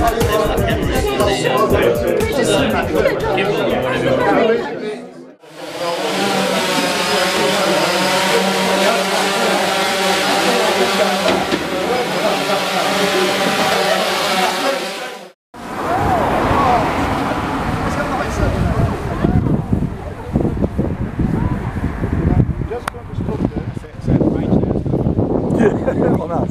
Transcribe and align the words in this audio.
Just 0.00 0.16
going 22.92 23.06
to 23.06 23.14
stop 23.16 23.40
there. 23.50 23.74
Say, 23.80 23.92
say, 24.00 24.16
on 26.20 26.30
us. 26.30 26.50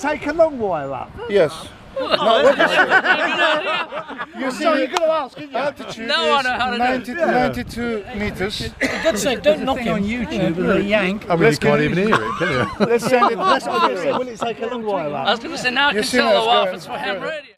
Take 0.00 0.26
a 0.26 0.32
long 0.32 0.58
while 0.58 0.94
up? 0.94 1.10
Yes. 1.28 1.68
No, 1.98 2.06
what 2.08 2.58
is 2.58 2.70
it? 4.34 4.40
You 4.40 4.50
see, 4.50 4.62
So 4.62 4.74
you're 4.74 4.86
going 4.86 4.98
to 5.00 5.12
ask, 5.12 5.36
aren't 5.38 5.52
you? 5.52 5.58
altitude 5.58 6.06
No, 6.06 6.36
I 6.36 6.42
know 6.42 6.52
how 6.52 6.70
to 6.70 6.98
do 7.04 7.12
it. 7.12 7.16
90, 7.16 7.62
92 7.62 8.04
meters. 8.16 8.70
God's 9.02 9.22
sake, 9.22 9.42
don't 9.42 9.64
knock 9.64 9.78
him. 9.78 9.94
on 9.94 10.02
YouTube 10.02 10.56
with 10.56 10.70
a 10.70 10.82
yank. 10.82 11.28
I 11.28 11.34
mean, 11.34 11.44
Let's 11.44 11.56
you 11.56 11.68
can't 11.68 11.82
even 11.82 11.98
hear 11.98 12.14
it, 12.14 12.38
can 12.38 12.48
you? 12.48 12.66
Let's 12.86 13.04
send 13.06 13.32
it. 13.32 13.38
Let's 13.38 13.66
Will 13.66 14.28
it 14.28 14.38
take 14.40 14.62
a 14.62 14.66
long 14.66 14.84
while 14.84 15.14
I 15.14 15.30
was 15.30 15.40
going 15.40 15.50
to 15.54 15.58
say 15.58 15.70
now 15.70 15.88
I 15.88 15.92
You 15.92 16.00
can 16.02 16.10
tell 16.10 16.40
the 16.40 16.46
wife 16.46 16.74
it's 16.74 16.86
for 16.86 16.96
ham 16.96 17.20
radio. 17.20 17.54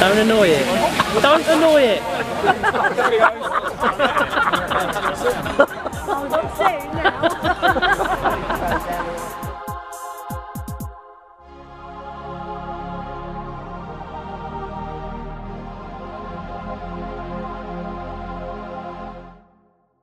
Don't 0.00 0.18
annoy 0.18 0.48
it. 0.48 0.66
Don't 1.22 1.46
annoy 1.46 1.82
it. 1.82 2.02
I'm 6.08 6.28
not 6.28 6.56
saying 6.58 6.92
now. 6.92 7.95